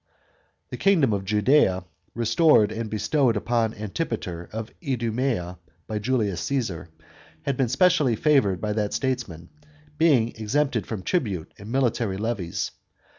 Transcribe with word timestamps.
The 0.71 0.77
kingdom 0.77 1.13
of 1.13 1.25
Judea, 1.25 1.83
restored 2.15 2.71
and 2.71 2.89
bestowed 2.89 3.37
upon 3.37 3.75
Antipater 3.75 4.49
of 4.51 4.71
Idumea 4.83 5.59
by 5.85 5.99
Julius 5.99 6.41
Caesar, 6.41 6.89
had 7.43 7.55
been 7.55 7.69
specially 7.69 8.15
favoured 8.15 8.59
by 8.59 8.73
that 8.73 8.95
statesman, 8.95 9.49
being 9.99 10.29
exempted 10.29 10.87
from 10.87 11.03
tribute 11.03 11.53
and 11.59 11.71
military 11.71 12.17
levies. 12.17 12.71